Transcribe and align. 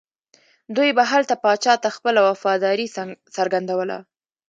دوی 0.75 0.89
به 0.97 1.03
هلته 1.11 1.35
پاچا 1.43 1.73
ته 1.83 1.89
خپله 1.97 2.19
وفاداري 2.29 2.87
څرګندوله. 3.35 3.97